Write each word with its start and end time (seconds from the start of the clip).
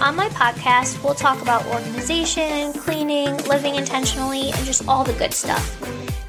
On 0.00 0.16
my 0.16 0.28
podcast, 0.30 1.02
we'll 1.02 1.14
talk 1.14 1.40
about 1.40 1.64
organization, 1.66 2.72
cleaning, 2.72 3.36
living 3.44 3.76
intentionally, 3.76 4.50
and 4.52 4.66
just 4.66 4.86
all 4.86 5.04
the 5.04 5.12
good 5.14 5.32
stuff. 5.32 5.80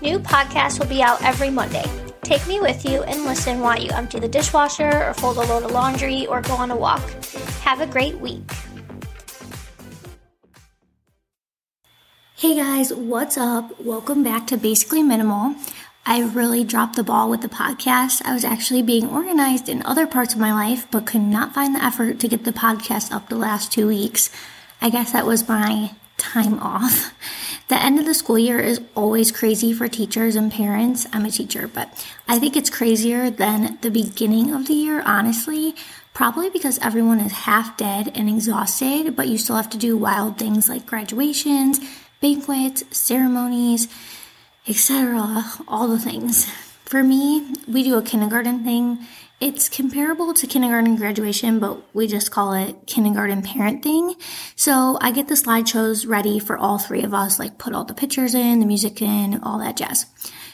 New 0.02 0.20
podcasts 0.20 0.80
will 0.80 0.88
be 0.88 1.02
out 1.02 1.22
every 1.24 1.50
Monday. 1.50 1.86
Take 2.22 2.48
me 2.48 2.60
with 2.60 2.86
you 2.86 3.04
and 3.04 3.26
listen 3.26 3.60
while 3.60 3.80
you 3.80 3.90
empty 3.92 4.20
the 4.20 4.28
dishwasher 4.28 5.06
or 5.06 5.14
fold 5.14 5.38
a 5.38 5.42
load 5.42 5.64
of 5.64 5.72
laundry 5.72 6.26
or 6.28 6.42
go 6.42 6.54
on 6.54 6.72
a 6.72 6.76
walk. 6.76 7.02
Have 7.62 7.82
a 7.82 7.88
great 7.88 8.20
week. 8.20 8.50
Hey 12.38 12.56
guys, 12.56 12.94
what's 12.94 13.38
up? 13.38 13.80
Welcome 13.82 14.24
back 14.24 14.48
to 14.48 14.58
Basically 14.58 15.04
Minimal. 15.04 15.56
I 16.08 16.22
really 16.22 16.64
dropped 16.64 16.96
the 16.96 17.04
ball 17.04 17.32
with 17.32 17.42
the 17.42 17.50
podcast. 17.50 18.22
I 18.24 18.34
was 18.34 18.46
actually 18.46 18.84
being 18.84 19.10
organized 19.10 19.68
in 19.68 19.84
other 19.84 20.06
parts 20.06 20.36
of 20.36 20.40
my 20.40 20.54
life, 20.54 20.86
but 20.92 21.08
could 21.08 21.22
not 21.22 21.56
find 21.56 21.74
the 21.74 21.84
effort 21.84 22.20
to 22.20 22.28
get 22.28 22.44
the 22.44 22.54
podcast 22.54 23.12
up 23.12 23.28
the 23.28 23.36
last 23.36 23.72
two 23.72 23.88
weeks. 23.88 24.30
I 24.80 24.92
guess 24.92 25.14
that 25.14 25.26
was 25.26 25.50
my 25.50 25.92
time 26.18 26.60
off. 26.60 27.14
The 27.68 27.82
end 27.82 27.98
of 27.98 28.06
the 28.06 28.14
school 28.14 28.38
year 28.38 28.60
is 28.60 28.80
always 28.94 29.32
crazy 29.32 29.74
for 29.74 29.88
teachers 29.88 30.36
and 30.36 30.52
parents. 30.52 31.08
I'm 31.12 31.26
a 31.26 31.32
teacher, 31.32 31.68
but 31.68 31.90
I 32.28 32.38
think 32.38 32.56
it's 32.56 32.70
crazier 32.70 33.32
than 33.32 33.80
the 33.82 33.90
beginning 33.90 34.54
of 34.54 34.68
the 34.68 34.76
year, 34.76 35.02
honestly. 35.02 35.74
Probably 36.14 36.52
because 36.52 36.78
everyone 36.78 37.20
is 37.20 37.32
half 37.32 37.76
dead 37.76 38.12
and 38.14 38.30
exhausted, 38.30 39.16
but 39.16 39.30
you 39.30 39.40
still 39.40 39.56
have 39.56 39.72
to 39.72 39.80
do 39.80 39.98
wild 39.98 40.38
things 40.38 40.70
like 40.70 40.86
graduations, 40.86 41.80
banquets, 42.22 42.84
ceremonies 42.96 43.88
etc., 44.68 45.44
all 45.68 45.88
the 45.88 46.00
things. 46.00 46.46
For 46.86 47.04
me, 47.04 47.54
we 47.68 47.84
do 47.84 47.98
a 47.98 48.04
kindergarten 48.04 48.64
thing. 48.64 49.00
It's 49.42 49.68
comparable 49.68 50.34
to 50.34 50.48
kindergarten 50.48 50.96
graduation, 50.96 51.60
but 51.60 51.82
we 51.94 52.08
just 52.08 52.32
call 52.32 52.54
it 52.54 52.86
kindergarten 52.86 53.42
parent 53.42 53.84
thing. 53.84 54.16
So 54.56 54.98
I 55.02 55.12
get 55.12 55.28
the 55.28 55.34
slideshows 55.34 56.08
ready 56.08 56.40
for 56.40 56.58
all 56.58 56.78
three 56.78 57.04
of 57.04 57.14
us, 57.14 57.38
like 57.38 57.58
put 57.58 57.74
all 57.74 57.84
the 57.84 57.94
pictures 57.94 58.34
in, 58.34 58.60
the 58.60 58.66
music 58.66 59.02
in, 59.02 59.42
all 59.44 59.60
that 59.60 59.78
jazz. 59.78 60.06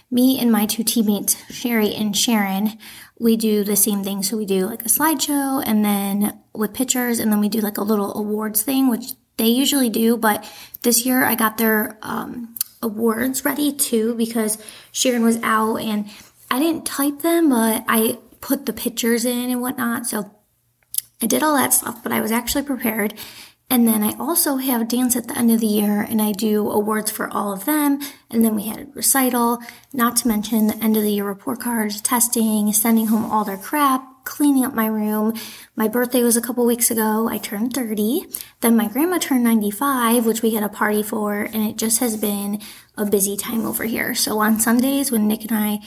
Me 0.09 0.39
and 0.39 0.51
my 0.51 0.65
two 0.65 0.83
teammates, 0.83 1.35
Sherry 1.53 1.93
and 1.93 2.17
Sharon, 2.17 2.77
we 3.19 3.37
do 3.37 3.63
the 3.63 3.75
same 3.75 4.03
thing. 4.03 4.23
So 4.23 4.35
we 4.35 4.45
do 4.45 4.65
like 4.65 4.81
a 4.81 4.89
slideshow 4.89 5.63
and 5.65 5.85
then 5.85 6.39
with 6.53 6.73
pictures, 6.73 7.19
and 7.19 7.31
then 7.31 7.39
we 7.39 7.49
do 7.49 7.61
like 7.61 7.77
a 7.77 7.83
little 7.83 8.17
awards 8.17 8.63
thing, 8.63 8.89
which 8.89 9.13
they 9.37 9.47
usually 9.47 9.89
do. 9.89 10.17
But 10.17 10.49
this 10.81 11.05
year 11.05 11.23
I 11.23 11.35
got 11.35 11.57
their 11.57 11.97
um, 12.01 12.55
awards 12.81 13.45
ready 13.45 13.71
too 13.73 14.15
because 14.15 14.57
Sharon 14.91 15.23
was 15.23 15.41
out 15.43 15.77
and 15.77 16.09
I 16.49 16.59
didn't 16.59 16.85
type 16.85 17.21
them, 17.21 17.49
but 17.49 17.83
I 17.87 18.17
put 18.41 18.65
the 18.65 18.73
pictures 18.73 19.25
in 19.25 19.49
and 19.49 19.61
whatnot. 19.61 20.07
So 20.07 20.31
I 21.21 21.27
did 21.27 21.43
all 21.43 21.55
that 21.55 21.73
stuff, 21.73 22.01
but 22.03 22.11
I 22.11 22.21
was 22.21 22.31
actually 22.31 22.63
prepared. 22.63 23.13
And 23.69 23.87
then 23.87 24.03
I 24.03 24.17
also 24.19 24.57
have 24.57 24.89
dance 24.89 25.15
at 25.15 25.29
the 25.29 25.37
end 25.37 25.49
of 25.49 25.61
the 25.61 25.67
year 25.67 26.01
and 26.01 26.21
I 26.21 26.33
do 26.33 26.69
awards 26.69 27.09
for 27.09 27.29
all 27.29 27.53
of 27.53 27.63
them. 27.63 28.01
And 28.29 28.43
then 28.43 28.53
we 28.53 28.63
had 28.63 28.79
a 28.79 28.87
recital, 28.93 29.59
not 29.93 30.17
to 30.17 30.27
mention 30.27 30.67
the 30.67 30.75
end 30.83 30.97
of 30.97 31.03
the 31.03 31.13
year 31.13 31.23
report 31.23 31.61
cards, 31.61 32.01
testing, 32.01 32.73
sending 32.73 33.07
home 33.07 33.23
all 33.23 33.45
their 33.45 33.57
crap, 33.57 34.05
cleaning 34.25 34.65
up 34.65 34.73
my 34.73 34.87
room. 34.87 35.33
My 35.75 35.87
birthday 35.87 36.23
was 36.23 36.37
a 36.37 36.41
couple 36.41 36.65
weeks 36.65 36.91
ago. 36.91 37.27
I 37.29 37.37
turned 37.37 37.73
30. 37.73 38.25
Then 38.61 38.75
my 38.75 38.87
grandma 38.87 39.17
turned 39.17 39.43
95, 39.43 40.25
which 40.25 40.41
we 40.41 40.53
had 40.53 40.63
a 40.63 40.69
party 40.69 41.03
for, 41.03 41.41
and 41.41 41.67
it 41.67 41.77
just 41.77 41.99
has 41.99 42.17
been 42.17 42.61
a 42.97 43.05
busy 43.05 43.37
time 43.37 43.65
over 43.65 43.83
here. 43.83 44.13
So 44.15 44.39
on 44.39 44.59
Sundays 44.59 45.11
when 45.11 45.27
Nick 45.27 45.43
and 45.43 45.57
I 45.57 45.79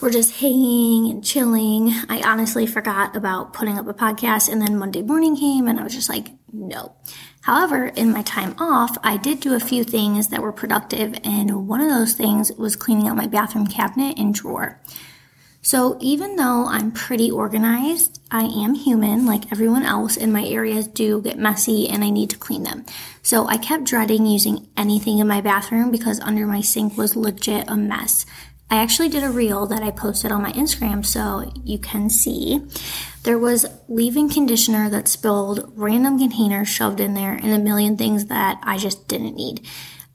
were 0.00 0.10
just 0.10 0.40
hanging 0.40 1.10
and 1.10 1.24
chilling, 1.24 1.92
I 2.08 2.22
honestly 2.24 2.66
forgot 2.66 3.16
about 3.16 3.52
putting 3.52 3.78
up 3.78 3.88
a 3.88 3.94
podcast 3.94 4.50
and 4.50 4.62
then 4.62 4.78
Monday 4.78 5.02
morning 5.02 5.36
came 5.36 5.66
and 5.66 5.80
I 5.80 5.82
was 5.82 5.94
just 5.94 6.08
like, 6.08 6.28
no. 6.52 6.94
However, 7.42 7.86
in 7.86 8.12
my 8.12 8.22
time 8.22 8.54
off, 8.58 8.96
I 9.02 9.16
did 9.16 9.40
do 9.40 9.54
a 9.54 9.60
few 9.60 9.82
things 9.82 10.28
that 10.28 10.42
were 10.42 10.52
productive 10.52 11.18
and 11.24 11.66
one 11.66 11.80
of 11.80 11.88
those 11.88 12.14
things 12.14 12.52
was 12.52 12.76
cleaning 12.76 13.08
out 13.08 13.16
my 13.16 13.26
bathroom 13.26 13.66
cabinet 13.66 14.18
and 14.18 14.34
drawer. 14.34 14.80
So 15.68 15.98
even 16.00 16.36
though 16.36 16.64
I'm 16.64 16.92
pretty 16.92 17.30
organized, 17.30 18.22
I 18.30 18.44
am 18.44 18.74
human 18.74 19.26
like 19.26 19.52
everyone 19.52 19.82
else 19.82 20.16
and 20.16 20.32
my 20.32 20.42
areas 20.46 20.86
do 20.86 21.20
get 21.20 21.38
messy 21.38 21.90
and 21.90 22.02
I 22.02 22.08
need 22.08 22.30
to 22.30 22.38
clean 22.38 22.62
them. 22.62 22.86
So 23.20 23.46
I 23.46 23.58
kept 23.58 23.84
dreading 23.84 24.24
using 24.24 24.66
anything 24.78 25.18
in 25.18 25.28
my 25.28 25.42
bathroom 25.42 25.90
because 25.90 26.20
under 26.20 26.46
my 26.46 26.62
sink 26.62 26.96
was 26.96 27.16
legit 27.16 27.68
a 27.68 27.76
mess. 27.76 28.24
I 28.70 28.76
actually 28.76 29.10
did 29.10 29.22
a 29.22 29.28
reel 29.28 29.66
that 29.66 29.82
I 29.82 29.90
posted 29.90 30.32
on 30.32 30.40
my 30.40 30.52
Instagram 30.52 31.04
so 31.04 31.52
you 31.62 31.78
can 31.78 32.08
see. 32.08 32.66
There 33.24 33.38
was 33.38 33.66
leave-in 33.88 34.30
conditioner 34.30 34.88
that 34.88 35.06
spilled, 35.06 35.70
random 35.76 36.18
containers 36.18 36.68
shoved 36.68 36.98
in 36.98 37.12
there, 37.12 37.34
and 37.34 37.52
a 37.52 37.58
million 37.58 37.98
things 37.98 38.26
that 38.26 38.58
I 38.62 38.78
just 38.78 39.06
didn't 39.06 39.36
need. 39.36 39.66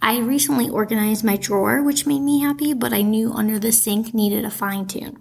I 0.04 0.18
recently 0.18 0.70
organized 0.70 1.24
my 1.24 1.38
drawer, 1.38 1.82
which 1.82 2.06
made 2.06 2.20
me 2.20 2.42
happy, 2.42 2.74
but 2.74 2.92
I 2.92 3.04
knew 3.04 3.32
under 3.32 3.58
the 3.58 3.72
sink 3.72 4.14
needed 4.14 4.44
a 4.44 4.52
fine 4.52 4.86
tune. 4.86 5.18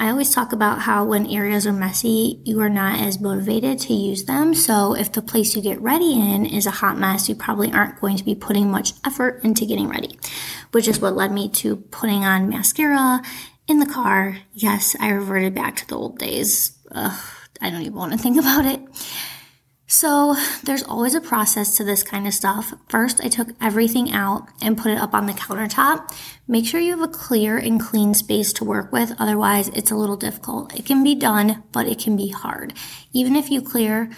I 0.00 0.08
always 0.08 0.34
talk 0.34 0.52
about 0.52 0.80
how 0.80 1.04
when 1.04 1.26
areas 1.26 1.66
are 1.66 1.72
messy, 1.72 2.40
you 2.42 2.58
are 2.62 2.70
not 2.70 2.98
as 2.98 3.20
motivated 3.20 3.78
to 3.80 3.92
use 3.92 4.24
them. 4.24 4.54
So 4.54 4.96
if 4.96 5.12
the 5.12 5.20
place 5.20 5.54
you 5.54 5.60
get 5.60 5.82
ready 5.82 6.14
in 6.14 6.46
is 6.46 6.64
a 6.64 6.70
hot 6.70 6.96
mess, 6.96 7.28
you 7.28 7.34
probably 7.34 7.70
aren't 7.70 8.00
going 8.00 8.16
to 8.16 8.24
be 8.24 8.34
putting 8.34 8.70
much 8.70 8.94
effort 9.04 9.44
into 9.44 9.66
getting 9.66 9.88
ready, 9.88 10.18
which 10.72 10.88
is 10.88 10.98
what 10.98 11.14
led 11.14 11.30
me 11.30 11.50
to 11.50 11.76
putting 11.76 12.24
on 12.24 12.48
mascara 12.48 13.20
in 13.68 13.80
the 13.80 13.86
car. 13.86 14.38
Yes, 14.54 14.96
I 14.98 15.10
reverted 15.10 15.54
back 15.54 15.76
to 15.76 15.86
the 15.86 15.94
old 15.94 16.18
days. 16.18 16.74
Ugh, 16.90 17.20
I 17.60 17.68
don't 17.68 17.82
even 17.82 17.94
want 17.94 18.12
to 18.12 18.18
think 18.18 18.38
about 18.40 18.64
it. 18.64 18.80
So 19.88 20.34
there's 20.64 20.82
always 20.82 21.14
a 21.14 21.20
process 21.20 21.76
to 21.76 21.84
this 21.84 22.02
kind 22.02 22.26
of 22.26 22.34
stuff. 22.34 22.74
First, 22.88 23.24
I 23.24 23.28
took 23.28 23.48
everything 23.60 24.10
out 24.10 24.48
and 24.60 24.76
put 24.76 24.90
it 24.90 24.98
up 24.98 25.14
on 25.14 25.26
the 25.26 25.32
countertop. 25.32 26.12
Make 26.48 26.66
sure 26.66 26.80
you 26.80 26.90
have 26.90 27.08
a 27.08 27.12
clear 27.12 27.56
and 27.56 27.80
clean 27.80 28.12
space 28.12 28.52
to 28.54 28.64
work 28.64 28.90
with. 28.90 29.12
Otherwise, 29.18 29.68
it's 29.68 29.92
a 29.92 29.96
little 29.96 30.16
difficult. 30.16 30.74
It 30.76 30.86
can 30.86 31.04
be 31.04 31.14
done, 31.14 31.62
but 31.70 31.86
it 31.86 32.00
can 32.00 32.16
be 32.16 32.28
hard. 32.28 32.74
Even 33.12 33.36
if 33.36 33.48
you 33.48 33.62
clear 33.62 34.10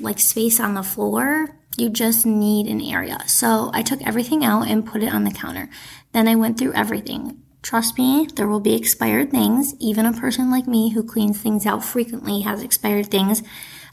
like 0.00 0.18
space 0.18 0.58
on 0.58 0.74
the 0.74 0.82
floor, 0.82 1.56
you 1.78 1.88
just 1.88 2.26
need 2.26 2.66
an 2.66 2.80
area. 2.80 3.20
So 3.26 3.70
I 3.72 3.82
took 3.82 4.02
everything 4.02 4.44
out 4.44 4.68
and 4.68 4.84
put 4.84 5.04
it 5.04 5.14
on 5.14 5.22
the 5.22 5.30
counter. 5.30 5.70
Then 6.10 6.26
I 6.26 6.34
went 6.34 6.58
through 6.58 6.74
everything. 6.74 7.40
Trust 7.62 7.96
me, 7.96 8.28
there 8.34 8.48
will 8.48 8.60
be 8.60 8.74
expired 8.74 9.30
things. 9.30 9.76
Even 9.78 10.04
a 10.04 10.12
person 10.12 10.50
like 10.50 10.66
me 10.66 10.90
who 10.90 11.04
cleans 11.04 11.40
things 11.40 11.64
out 11.64 11.84
frequently 11.84 12.40
has 12.40 12.60
expired 12.60 13.06
things. 13.06 13.44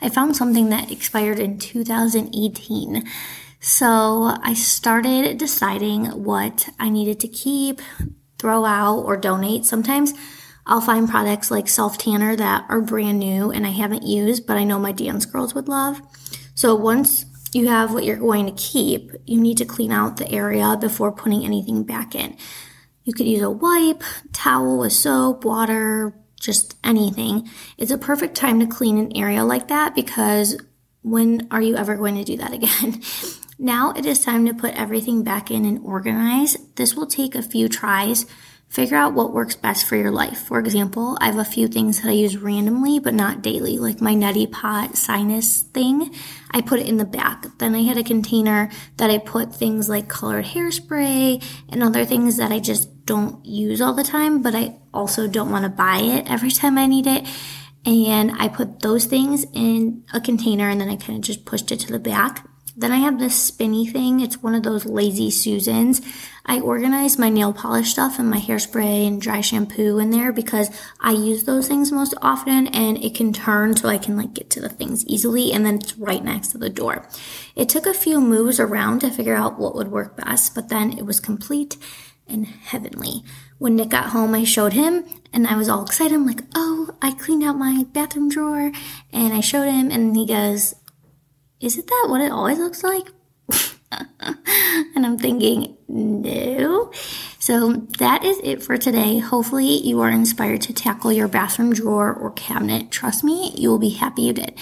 I 0.01 0.09
found 0.09 0.35
something 0.35 0.69
that 0.69 0.91
expired 0.91 1.39
in 1.39 1.57
2018. 1.57 3.03
So 3.59 4.37
I 4.41 4.53
started 4.53 5.37
deciding 5.37 6.05
what 6.23 6.69
I 6.79 6.89
needed 6.89 7.19
to 7.21 7.27
keep, 7.27 7.81
throw 8.37 8.63
out, 8.63 8.99
or 8.99 9.17
donate. 9.17 9.65
Sometimes 9.65 10.13
I'll 10.65 10.81
find 10.81 11.09
products 11.09 11.51
like 11.51 11.67
self 11.67 11.97
tanner 11.97 12.35
that 12.35 12.65
are 12.69 12.79
brand 12.79 13.19
new 13.19 13.51
and 13.51 13.65
I 13.65 13.71
haven't 13.71 14.03
used, 14.03 14.47
but 14.47 14.55
I 14.57 14.63
know 14.63 14.79
my 14.79 14.91
dance 14.91 15.25
girls 15.25 15.53
would 15.53 15.67
love. 15.67 16.01
So 16.55 16.75
once 16.75 17.25
you 17.53 17.67
have 17.67 17.93
what 17.93 18.05
you're 18.05 18.17
going 18.17 18.45
to 18.45 18.51
keep, 18.51 19.11
you 19.25 19.41
need 19.41 19.57
to 19.57 19.65
clean 19.65 19.91
out 19.91 20.17
the 20.17 20.31
area 20.31 20.77
before 20.79 21.11
putting 21.11 21.43
anything 21.43 21.83
back 21.83 22.15
in. 22.15 22.37
You 23.03 23.13
could 23.13 23.25
use 23.25 23.41
a 23.41 23.49
wipe, 23.49 24.03
towel 24.31 24.77
with 24.77 24.93
soap, 24.93 25.43
water, 25.43 26.13
just 26.39 26.77
anything, 26.83 27.49
it's 27.77 27.91
a 27.91 27.97
perfect 27.97 28.35
time 28.35 28.59
to 28.59 28.65
clean 28.65 28.97
an 28.97 29.15
area 29.15 29.43
like 29.43 29.67
that 29.67 29.93
because 29.93 30.57
when 31.01 31.47
are 31.51 31.61
you 31.61 31.75
ever 31.75 31.95
going 31.95 32.15
to 32.15 32.23
do 32.23 32.37
that 32.37 32.53
again? 32.59 33.01
now 33.59 33.91
it 33.91 34.05
is 34.05 34.23
time 34.23 34.45
to 34.45 34.53
put 34.53 34.73
everything 34.75 35.23
back 35.23 35.51
in 35.51 35.65
and 35.65 35.85
organize. 35.85 36.57
This 36.75 36.95
will 36.95 37.07
take 37.07 37.35
a 37.35 37.41
few 37.41 37.67
tries. 37.67 38.25
Figure 38.69 38.97
out 38.97 39.15
what 39.15 39.33
works 39.33 39.55
best 39.55 39.87
for 39.87 39.95
your 39.95 40.11
life. 40.11 40.43
For 40.43 40.59
example, 40.59 41.17
I 41.19 41.25
have 41.25 41.39
a 41.39 41.43
few 41.43 41.67
things 41.67 42.01
that 42.01 42.09
I 42.09 42.13
use 42.13 42.37
randomly 42.37 42.99
but 42.99 43.15
not 43.15 43.41
daily, 43.41 43.79
like 43.79 43.99
my 43.99 44.13
neti 44.13 44.49
pot 44.49 44.95
sinus 44.95 45.63
thing. 45.63 46.13
I 46.51 46.61
put 46.61 46.79
it 46.79 46.87
in 46.87 46.97
the 46.97 47.05
back. 47.05 47.47
Then 47.57 47.73
I 47.73 47.81
had 47.81 47.97
a 47.97 48.03
container 48.03 48.69
that 48.97 49.09
I 49.09 49.17
put 49.17 49.55
things 49.55 49.89
like 49.89 50.07
colored 50.07 50.45
hairspray 50.45 51.43
and 51.69 51.81
other 51.81 52.05
things 52.05 52.37
that 52.37 52.51
I 52.51 52.59
just 52.59 52.98
don't 53.09 53.43
use 53.43 53.81
all 53.81 53.93
the 53.93 54.03
time, 54.03 54.43
but 54.43 54.53
I 54.53 54.75
also 54.93 55.27
don't 55.27 55.49
want 55.49 55.63
to 55.63 55.69
buy 55.69 55.97
it 55.97 56.29
every 56.29 56.51
time 56.51 56.77
I 56.77 56.85
need 56.85 57.07
it. 57.07 57.27
And 57.83 58.31
I 58.37 58.49
put 58.49 58.81
those 58.81 59.05
things 59.05 59.47
in 59.51 60.03
a 60.13 60.21
container 60.21 60.69
and 60.69 60.79
then 60.79 60.89
I 60.89 60.95
kind 60.95 61.17
of 61.17 61.25
just 61.25 61.43
pushed 61.43 61.71
it 61.71 61.79
to 61.79 61.91
the 61.91 61.97
back. 61.97 62.47
Then 62.77 62.91
I 62.91 62.97
have 62.97 63.17
this 63.17 63.35
spinny 63.35 63.87
thing. 63.87 64.19
It's 64.19 64.43
one 64.43 64.53
of 64.53 64.61
those 64.61 64.85
lazy 64.85 65.31
Susans. 65.31 66.01
I 66.45 66.59
organize 66.59 67.17
my 67.17 67.29
nail 67.29 67.51
polish 67.51 67.89
stuff 67.89 68.19
and 68.19 68.29
my 68.29 68.39
hairspray 68.39 69.07
and 69.07 69.19
dry 69.19 69.41
shampoo 69.41 69.97
in 69.97 70.11
there 70.11 70.31
because 70.31 70.69
I 71.01 71.13
use 71.13 71.45
those 71.45 71.67
things 71.67 71.91
most 71.91 72.13
often 72.21 72.67
and 72.67 73.03
it 73.03 73.15
can 73.15 73.33
turn 73.33 73.75
so 73.75 73.89
I 73.89 73.97
can 73.97 74.15
like 74.15 74.35
get 74.35 74.51
to 74.51 74.61
the 74.61 74.69
things 74.69 75.03
easily 75.07 75.51
and 75.51 75.65
then 75.65 75.75
it's 75.75 75.97
right 75.97 76.23
next 76.23 76.49
to 76.49 76.59
the 76.59 76.69
door. 76.69 77.09
It 77.55 77.69
took 77.69 77.87
a 77.87 77.93
few 77.93 78.21
moves 78.21 78.59
around 78.59 78.99
to 78.99 79.09
figure 79.09 79.35
out 79.35 79.57
what 79.57 79.73
would 79.73 79.89
work 79.89 80.15
best, 80.15 80.53
but 80.53 80.69
then 80.69 80.95
it 80.95 81.07
was 81.07 81.19
complete 81.19 81.75
and 82.29 82.47
heavenly. 82.47 83.23
When 83.57 83.75
Nick 83.75 83.89
got 83.89 84.09
home, 84.09 84.33
I 84.33 84.43
showed 84.43 84.73
him 84.73 85.05
and 85.33 85.47
I 85.47 85.55
was 85.55 85.69
all 85.69 85.83
excited. 85.83 86.13
I'm 86.13 86.25
like, 86.25 86.41
oh, 86.55 86.95
I 87.01 87.11
cleaned 87.11 87.43
out 87.43 87.57
my 87.57 87.85
bathroom 87.91 88.29
drawer 88.29 88.71
and 89.11 89.33
I 89.33 89.41
showed 89.41 89.67
him 89.67 89.91
and 89.91 90.15
he 90.15 90.25
goes, 90.25 90.75
isn't 91.59 91.87
that 91.87 92.05
what 92.09 92.21
it 92.21 92.31
always 92.31 92.57
looks 92.57 92.83
like? 92.83 93.07
and 94.95 95.05
I'm 95.05 95.17
thinking, 95.17 95.77
no. 95.87 96.91
So 97.39 97.73
that 97.99 98.23
is 98.23 98.39
it 98.43 98.61
for 98.61 98.77
today. 98.77 99.19
Hopefully, 99.19 99.81
you 99.85 99.99
are 100.01 100.09
inspired 100.09 100.61
to 100.61 100.73
tackle 100.73 101.11
your 101.11 101.27
bathroom 101.27 101.73
drawer 101.73 102.13
or 102.13 102.31
cabinet. 102.31 102.91
Trust 102.91 103.23
me, 103.23 103.53
you 103.57 103.69
will 103.69 103.79
be 103.79 103.89
happy 103.89 104.23
you 104.23 104.33
did. 104.33 104.57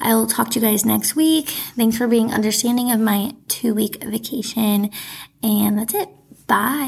I 0.00 0.14
will 0.14 0.26
talk 0.26 0.50
to 0.50 0.60
you 0.60 0.66
guys 0.66 0.84
next 0.84 1.16
week. 1.16 1.48
Thanks 1.48 1.96
for 1.96 2.08
being 2.08 2.32
understanding 2.32 2.90
of 2.90 3.00
my 3.00 3.34
two 3.48 3.74
week 3.74 4.02
vacation. 4.02 4.90
And 5.42 5.78
that's 5.78 5.94
it. 5.94 6.08
Bye. 6.46 6.82